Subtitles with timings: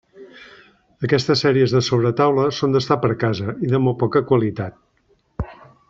[1.07, 4.83] Aquestes sèries de sobretaula són d'estar per casa i de molt poca qualitat.